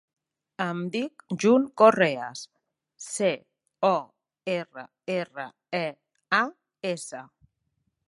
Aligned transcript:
Em 0.63 0.79
dic 0.95 1.25
June 1.43 1.67
Correas: 1.81 2.41
ce, 3.09 3.31
o, 3.93 3.95
erra, 4.57 4.89
erra, 5.21 5.49
e, 5.85 5.87
a, 6.43 6.45
essa. 6.97 7.27